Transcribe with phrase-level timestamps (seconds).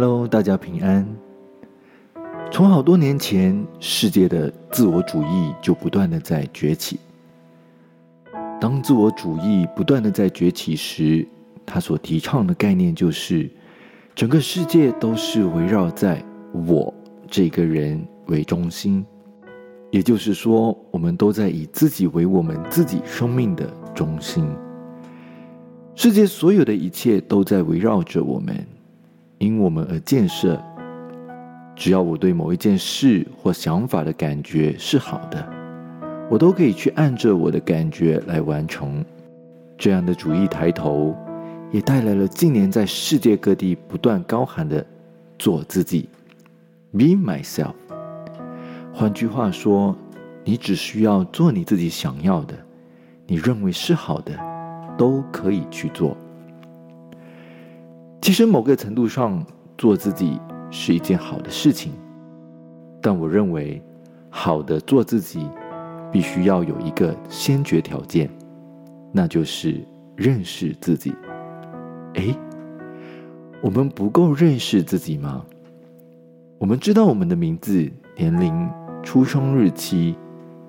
[0.00, 1.04] Hello，大家平安。
[2.52, 7.00] 从好多年前，世界的自我主义就不断的在崛起。
[8.60, 11.26] 当自我主义不断的在崛起时，
[11.66, 13.50] 他所提倡的概念就是，
[14.14, 16.94] 整个世界都是围绕在我
[17.26, 19.04] 这个人为中心，
[19.90, 24.48] 也就是说，我们都在以自己为我们自己生命的中心。
[25.96, 28.64] 世界所有的一切都在围绕着我们。
[29.38, 30.60] 因我们而建设。
[31.74, 35.48] 只要我对某一件事或想法的感觉是好的，
[36.28, 39.04] 我都可以去按着我的感觉来完成。
[39.76, 41.14] 这样的主义抬头，
[41.70, 44.84] 也带来了近年在世界各地不断高喊的
[45.38, 46.08] “做自己
[46.90, 47.74] ”（Be myself）。
[48.92, 49.96] 换句话说，
[50.42, 52.54] 你只需要做你自己想要的，
[53.24, 54.32] 你认为是好的，
[54.96, 56.16] 都可以去做。
[58.28, 59.42] 其实，某个程度上，
[59.78, 60.38] 做自己
[60.70, 61.94] 是一件好的事情。
[63.00, 63.82] 但我认为，
[64.28, 65.48] 好的做自己，
[66.12, 68.28] 必须要有一个先决条件，
[69.14, 69.82] 那就是
[70.14, 71.14] 认识自己。
[72.16, 72.36] 哎，
[73.62, 75.42] 我们不够认识自己吗？
[76.58, 78.68] 我们知道我们的名字、年龄、
[79.02, 80.14] 出生日期，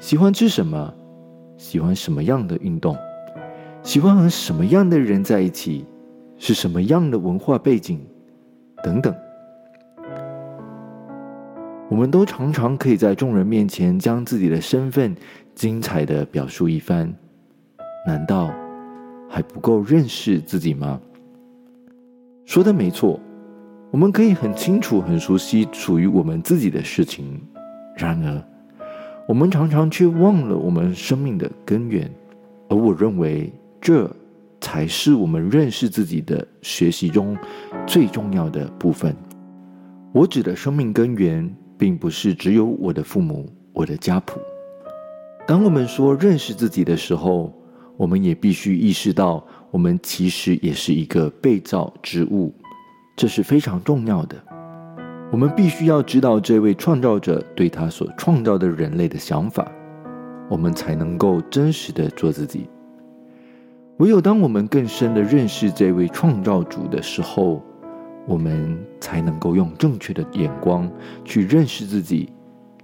[0.00, 0.94] 喜欢吃什么，
[1.58, 2.96] 喜欢什么样的运动，
[3.82, 5.84] 喜欢和什么样的人在一起。
[6.44, 8.04] 是什么样的文化背景，
[8.82, 9.14] 等等，
[11.88, 15.14] 我们都常常可以在众人面前将自己的身份
[15.54, 17.14] 精彩的表述一番，
[18.04, 18.52] 难道
[19.30, 21.00] 还不够认识自己吗？
[22.44, 23.20] 说的没错，
[23.92, 27.40] 我们可以很清楚、很熟悉属于我们自己的事情，
[27.96, 28.42] 然而，
[29.28, 32.10] 我们常常却忘了我们生命的根源，
[32.68, 34.10] 而我认为这。
[34.62, 37.36] 才是我们认识自己的学习中
[37.86, 39.14] 最重要的部分。
[40.14, 44.40] 我指的生命根源，并不是只有我的父母、我的家谱。
[45.46, 47.52] 当我们说认识自己的时候，
[47.96, 52.54] 我们也必须意识到，我们其实也是一个被造之物，
[53.16, 54.36] 这是非常重要的。
[55.32, 59.66] 我们必须要知道这位创造者对他所创造的人类的想法，
[60.48, 62.68] 我们才能够真实的做自己。
[64.02, 67.62] 唯有当我们更深的认识这位创造主的时候，
[68.26, 70.90] 我们才能够用正确的眼光
[71.24, 72.28] 去认识自己，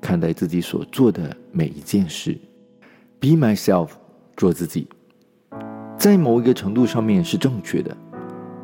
[0.00, 2.38] 看待自己所做的每一件事。
[3.18, 3.88] Be myself，
[4.36, 4.86] 做自己，
[5.98, 7.96] 在某一个程度上面是正确的。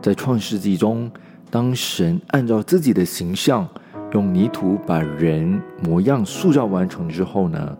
[0.00, 1.10] 在创世纪中，
[1.50, 3.68] 当神按照自己的形象
[4.12, 7.76] 用泥土把人模样塑造完成之后呢，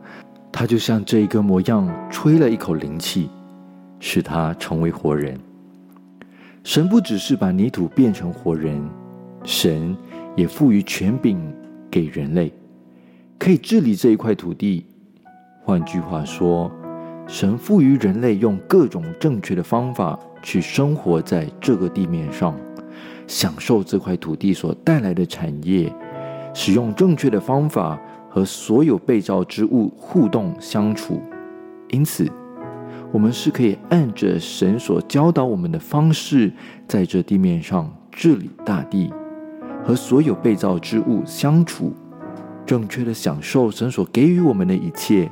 [0.50, 3.30] 他就像这一个模样吹了一口灵气。
[4.06, 5.34] 使他成为活人。
[6.62, 8.78] 神不只是把泥土变成活人，
[9.44, 9.96] 神
[10.36, 11.40] 也赋予权柄
[11.90, 12.52] 给人类，
[13.38, 14.84] 可以治理这一块土地。
[15.62, 16.70] 换句话说，
[17.26, 22.54] 神赋予人类用各种正确的方法去生活在这个地面上，
[23.26, 25.90] 享受这块土地所带来的产业，
[26.52, 27.98] 使用正确的方法
[28.28, 31.22] 和所有被造之物互动相处。
[31.88, 32.30] 因此。
[33.14, 36.52] 我们是可以按着神所教导我们的方式，
[36.88, 39.08] 在这地面上治理大地，
[39.84, 41.94] 和所有被造之物相处，
[42.66, 45.30] 正确的享受神所给予我们的一切。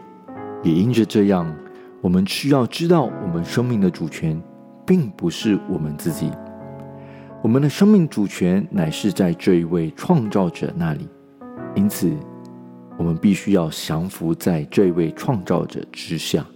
[0.62, 1.52] 也因着这样，
[2.00, 4.40] 我们需要知道，我们生命的主权
[4.86, 6.30] 并不是我们自己，
[7.42, 11.08] 我们的生命主权乃是在这一位创造者那里。
[11.74, 12.16] 因此，
[12.96, 16.46] 我们必须要降服在这一位创造者之下。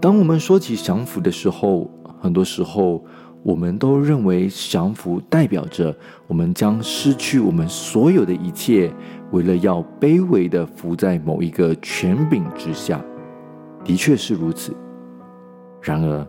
[0.00, 3.04] 当我们说起降服的时候，很多时候
[3.42, 5.96] 我们都认为降服代表着
[6.28, 8.92] 我们将失去我们所有的一切，
[9.32, 13.04] 为了要卑微的服在某一个权柄之下。
[13.84, 14.72] 的确是如此。
[15.82, 16.26] 然而，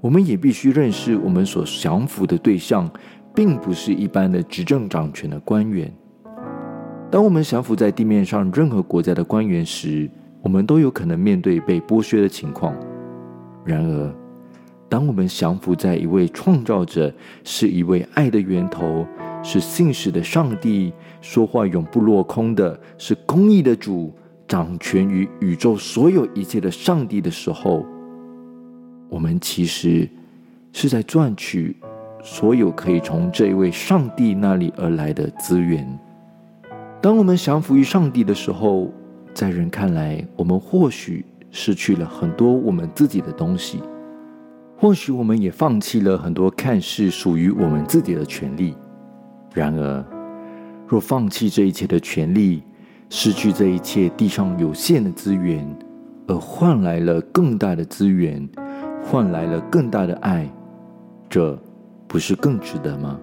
[0.00, 2.90] 我们也必须认识，我们所降服的对象，
[3.34, 5.92] 并不是一般的执政掌权的官员。
[7.10, 10.10] 当我们降服在地面上任何国家的官员时，
[10.42, 12.74] 我们都有可能面对被剥削的情况。
[13.64, 14.14] 然而，
[14.88, 17.12] 当我们降服在一位创造者，
[17.44, 19.06] 是一位爱的源头，
[19.42, 24.12] 是信使的上帝，说话永不落空的，是公义的主，
[24.48, 27.84] 掌权于宇宙所有一切的上帝的时候，
[29.08, 30.08] 我们其实
[30.72, 31.76] 是在赚取
[32.22, 35.86] 所有可以从这一位上帝那里而来的资源。
[37.00, 38.90] 当我们降服于上帝的时候，
[39.34, 43.80] 在人看来，我们或许失去了很多我们自己的东西，
[44.76, 48.74] 或许我们也放弃了很多看似属于我们自己的权利。
[49.54, 50.04] 然而，
[50.86, 52.62] 若放弃这一切的权利，
[53.08, 55.66] 失去这一切地上有限的资源，
[56.28, 58.48] 而换来了更大的资源，
[59.02, 60.48] 换来了更大的爱，
[61.28, 61.58] 这
[62.06, 63.18] 不是更值得吗？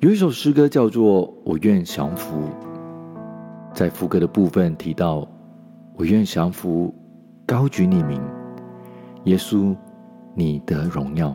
[0.00, 2.36] 有一首诗歌叫做《我愿降服》，
[3.74, 5.28] 在副歌的部分提到
[5.98, 6.94] ：“我愿降服，
[7.44, 8.22] 高举你名，
[9.24, 9.74] 耶稣，
[10.32, 11.34] 你的荣耀，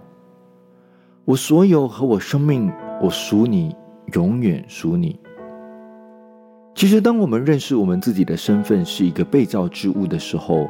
[1.26, 2.72] 我所有和我生命，
[3.02, 3.76] 我属你，
[4.14, 5.20] 永远属你。”
[6.74, 10.66] 其实，当我们认识我们自己的身份是一个被造之物的时候，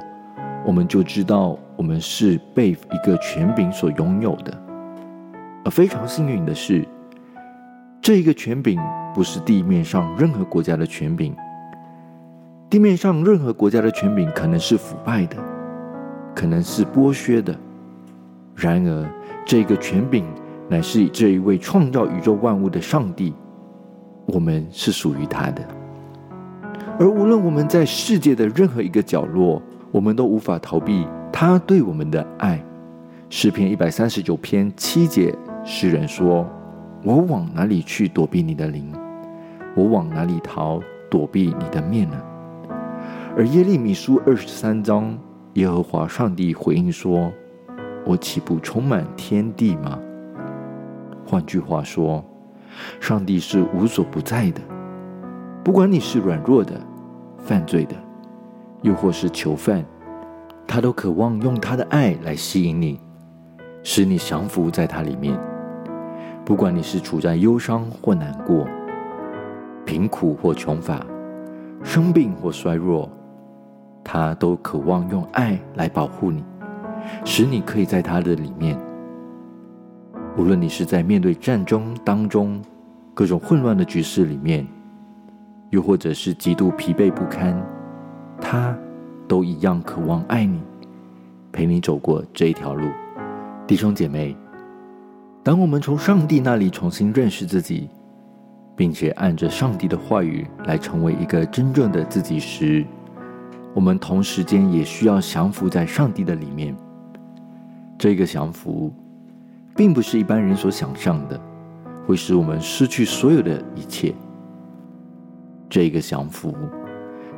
[0.66, 4.51] 我们就知道我们是被一个权柄所拥有的。
[5.63, 6.83] 而非常幸运的是，
[8.01, 8.80] 这一个权柄
[9.13, 11.36] 不是地面上任何国家的权柄。
[12.69, 15.36] 地面上任何国家的权柄可能是腐败的，
[16.36, 17.56] 可能是剥削的。
[18.56, 19.10] 然而，
[19.44, 20.24] 这个权柄
[20.68, 23.33] 乃是这一位创造宇宙万物的上帝，
[24.27, 25.63] 我们是属于他的。
[27.00, 29.60] 而无论我们在世界的任何一个角落，
[29.92, 32.63] 我们都无法逃避他对我们的爱。
[33.31, 35.33] 诗篇一百三十九篇七节，
[35.66, 36.48] 诗人说
[37.04, 38.92] ：“我往哪里去躲避你的灵？
[39.75, 40.80] 我往哪里逃
[41.10, 42.16] 躲避你的面呢？”
[43.38, 45.18] 而耶利米书二十三章，
[45.54, 47.31] 耶和华上帝回应说
[48.06, 49.98] ：“我岂不充满天地吗？”
[51.26, 52.24] 换句话说，
[53.00, 54.62] 上帝是无所不在的，
[55.64, 56.74] 不管你是软弱的。
[57.38, 57.96] 犯罪的，
[58.81, 59.84] 又或是囚犯，
[60.68, 63.00] 他都渴望用他的爱来吸引你，
[63.81, 65.40] 使你降服在他里面。
[66.44, 68.68] 不管你是处在忧伤或难过、
[69.86, 71.04] 贫苦或穷乏、
[71.81, 73.10] 生病或衰弱，
[74.11, 76.44] 他都渴望用爱来保护你，
[77.23, 78.75] 使你可以在他的里面。
[80.35, 82.59] 无论你是在面对战争当中
[83.13, 84.65] 各种混乱的局势里面。
[85.69, 87.56] 又或者是极度疲惫不堪，
[88.41, 88.75] 他
[89.27, 90.59] 都一样渴望爱你，
[91.51, 92.88] 陪你走过这一条路。
[93.67, 94.35] 弟兄姐妹，
[95.44, 97.88] 当我们从上帝那里重新认识自己，
[98.75, 102.83] 并且按着上帝的话语来成为一个真正的自己时，
[103.80, 106.76] 我们同时间也需要降服在上帝的里面。
[107.98, 108.94] 这个降服，
[109.74, 111.40] 并不是一般人所想象的，
[112.06, 114.14] 会使我们失去所有的一切。
[115.70, 116.54] 这个降服，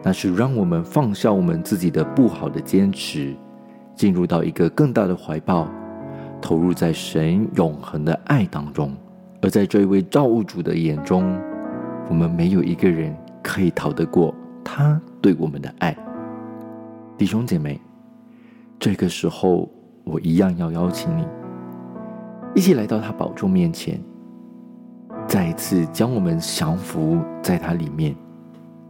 [0.02, 3.36] 那是让我们放下我们自己的不好的坚持，
[3.94, 5.70] 进入到一个更大的怀抱，
[6.42, 8.92] 投入在神永恒的爱当中。
[9.44, 11.40] 而在这一位造物主的眼中，
[12.10, 14.34] 我们没有一个人可以逃得过
[14.64, 15.96] 他对我们的爱。
[17.21, 17.79] 弟兄姐妹，
[18.79, 19.69] 这个时候
[20.03, 21.23] 我一样要邀请你，
[22.56, 24.01] 一起来到他宝座面前。
[25.27, 28.15] 再一次将我们降服在他里面，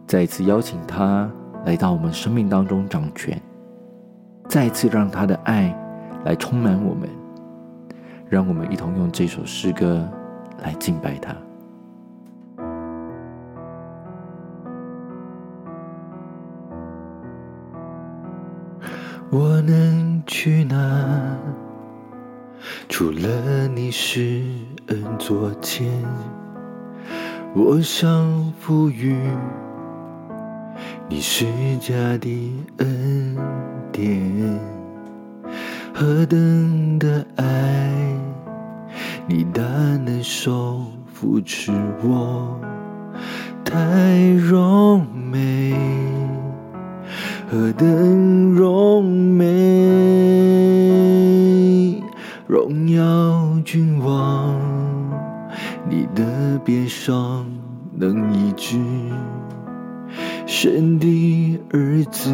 [0.07, 1.29] 再一次邀请他
[1.65, 3.37] 来到我们生命当中掌权，
[4.47, 5.77] 再一次让他的爱
[6.23, 7.09] 来充满我们，
[8.29, 10.09] 让我们一同用这首诗歌
[10.59, 11.35] 来敬拜他。
[19.33, 21.37] 我能去哪？
[22.89, 24.43] 除了你是
[24.87, 25.89] 恩座前，
[27.55, 29.15] 我想赋予
[31.07, 31.45] 你施
[31.79, 33.37] 加的恩
[33.89, 34.59] 典，
[35.93, 38.13] 何等的爱，
[39.27, 41.71] 你大能手扶持
[42.03, 42.59] 我，
[43.63, 45.73] 太荣美，
[47.51, 49.43] 何等荣美。
[52.47, 54.55] 荣耀君王，
[55.89, 57.45] 你的鞭伤
[57.93, 58.77] 能医治
[60.47, 62.31] 神的儿子，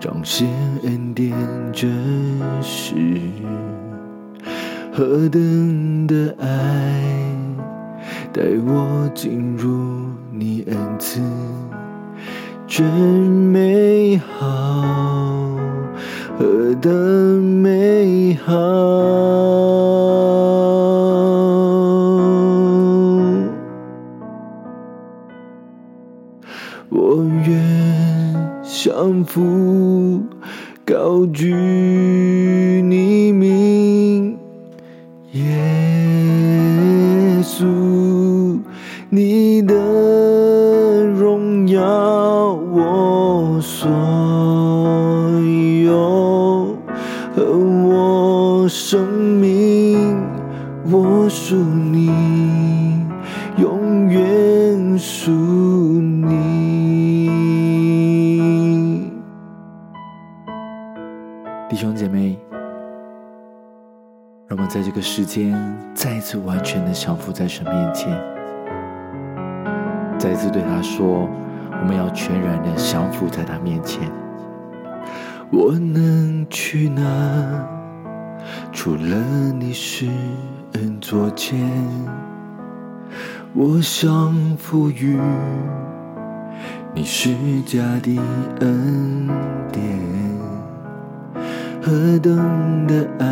[0.00, 0.48] 彰显
[0.82, 1.32] 恩典
[1.72, 1.92] 真
[2.60, 2.96] 实，
[4.92, 7.00] 何等的爱
[8.32, 9.68] 带我进入
[10.32, 11.20] 你恩赐，
[12.76, 15.56] 真美好。
[16.36, 18.52] 何等美好！
[26.88, 27.54] 我愿
[28.64, 30.20] 相扶，
[30.84, 31.54] 高举
[48.68, 50.22] 生命，
[50.84, 52.10] 我属你，
[53.56, 56.34] 永远属你。
[61.68, 62.38] 弟兄姐妹，
[64.46, 65.52] 让我们在这个时间
[65.92, 68.16] 再一次完全的降服在神面前，
[70.18, 71.28] 再一次对他说：
[71.70, 74.08] 我们要全然的降服在他面前。
[75.50, 77.02] 我能去哪？
[78.72, 79.16] 除了
[79.58, 80.06] 你是
[80.72, 81.58] 恩座前，
[83.54, 85.18] 我想赋予
[86.94, 87.30] 你施
[87.64, 88.20] 加的
[88.60, 89.28] 恩
[89.72, 89.82] 典，
[91.80, 93.26] 何等的爱，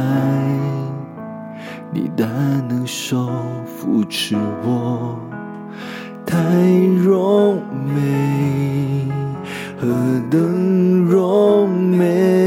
[1.93, 2.27] 你大
[2.69, 3.29] 能手
[3.67, 5.19] 扶持我，
[6.25, 6.39] 太
[7.05, 7.55] 柔
[7.87, 9.07] 美，
[9.79, 9.89] 何
[10.31, 12.42] 等柔美。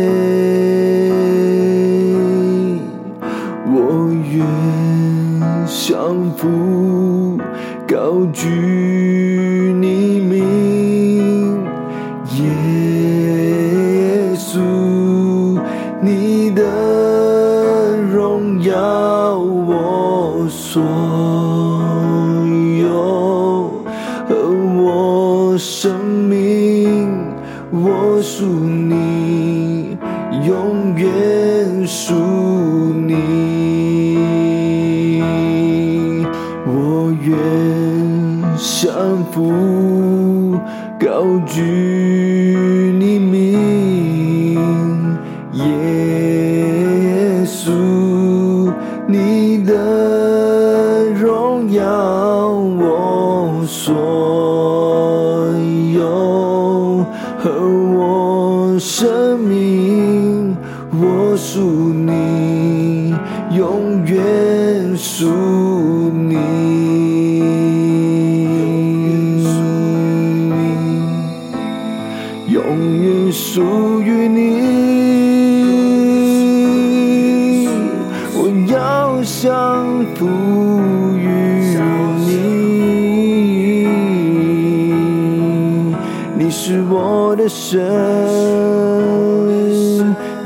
[87.36, 87.80] 的神，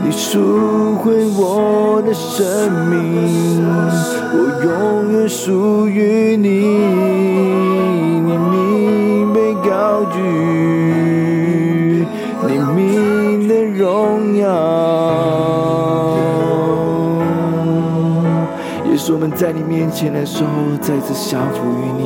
[0.03, 3.61] 你赎回我的生命，
[4.33, 6.47] 我永远属于你。
[8.25, 10.17] 你名被高举，
[12.47, 14.47] 你名的荣耀。
[18.85, 20.49] 耶稣我们在你面前的时候，
[20.81, 22.03] 再次降服于你。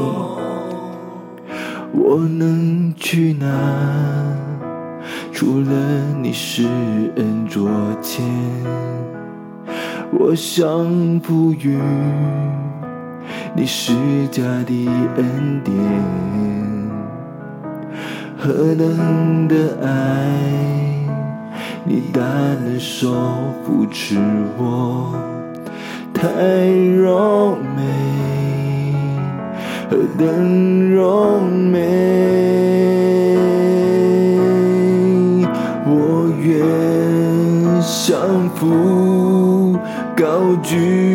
[1.96, 3.46] 我能去哪？
[5.46, 5.76] 除了
[6.22, 6.64] 你是
[7.18, 7.70] 恩座
[8.02, 8.24] 前，
[10.18, 11.78] 我想赋予
[13.54, 13.94] 你施
[14.32, 15.76] 加的恩典，
[18.38, 20.32] 何等的爱，
[21.84, 23.12] 你大能手
[23.66, 24.18] 扶持
[24.58, 25.14] 我。
[26.14, 26.30] 太
[26.66, 27.84] 柔美，
[29.90, 33.03] 何等柔美！
[38.06, 39.80] 相扶，
[40.14, 41.13] 高举。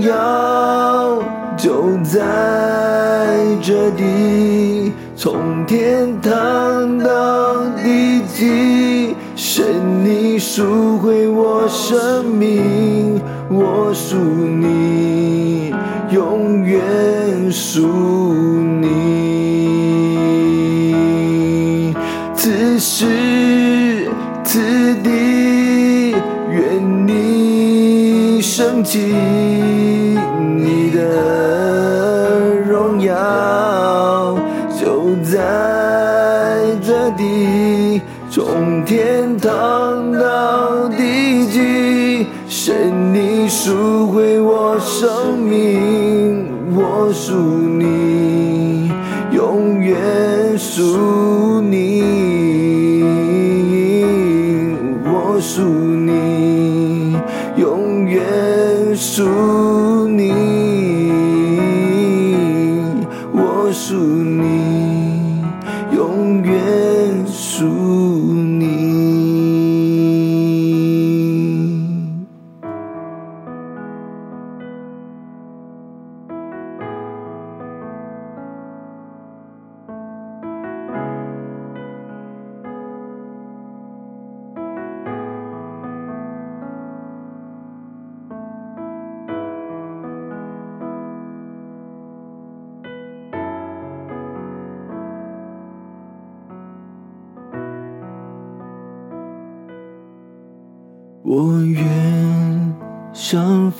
[0.00, 1.22] 荣耀
[1.58, 2.18] 就在
[3.60, 8.22] 这里，从天堂到地。
[8.32, 9.62] 极，是，
[10.02, 15.74] 你赎回我生命，我属你，
[16.10, 16.80] 永远
[17.52, 17.86] 属
[38.32, 47.34] 从天堂到地极，是你赎回我生命，我属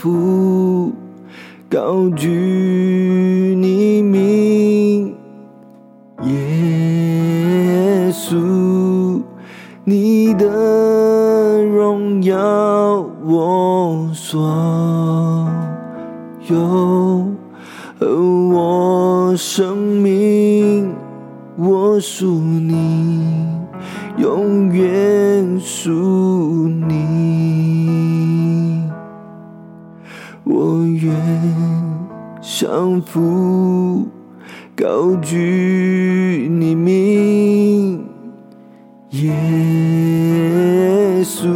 [0.01, 0.93] 降服，
[1.69, 5.15] 高举你名，
[6.23, 9.21] 耶稣，
[9.85, 15.47] 你的荣耀我所
[16.49, 16.57] 有，
[17.99, 18.07] 和
[18.49, 20.95] 我生命
[21.59, 22.41] 我属
[32.61, 34.07] 降服，
[34.77, 38.05] 高举你名，
[39.13, 39.33] 耶
[41.25, 41.49] 稣，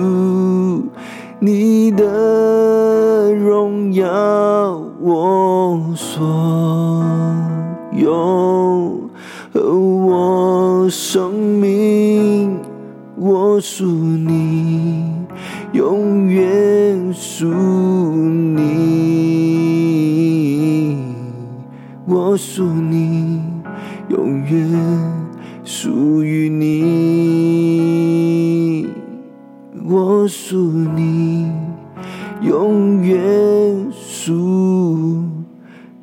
[32.44, 35.24] 永远属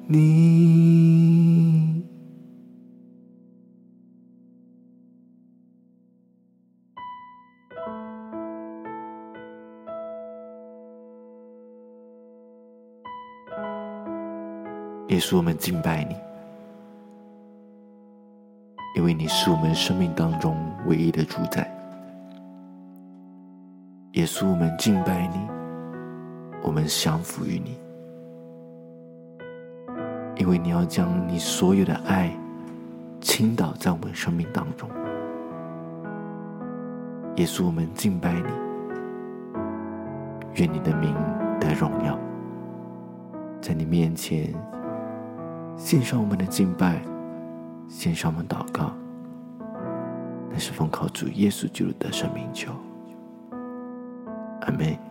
[0.07, 0.41] 你。
[15.09, 16.15] 耶稣，我们敬拜你，
[18.97, 21.69] 因为你是我们生命当中唯一的主宰。
[24.13, 25.60] 耶稣，我们敬拜你，
[26.63, 27.77] 我们降服于你，
[30.37, 32.31] 因为你要将你所有的爱
[33.19, 34.89] 倾倒在我们生命当中。
[37.37, 38.49] 耶稣，我们敬拜你，
[40.55, 41.15] 愿你的名
[41.59, 42.17] 得荣耀，
[43.61, 44.53] 在你面前。
[45.77, 47.01] 献上我们的敬拜，
[47.87, 48.91] 献上我们祷告，
[50.51, 52.71] 那是奉靠主耶稣基督的生命求，
[54.61, 55.10] 阿门。